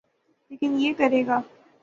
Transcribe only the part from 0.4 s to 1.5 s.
لیکن یہ کرے گا۔